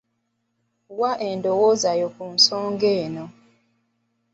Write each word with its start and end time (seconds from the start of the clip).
Wa 0.99 1.11
endowooza 1.29 1.91
yo 2.01 2.07
ku 2.15 2.23
nsonga 2.35 2.87
eno. 3.03 3.25